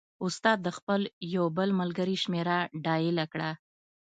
استاد 0.25 0.57
د 0.63 0.69
خپل 0.77 1.01
یو 1.35 1.45
بل 1.57 1.69
ملګري 1.81 2.15
شمېره 2.23 2.57
ډایله 2.85 3.25
کړه. 3.33 3.51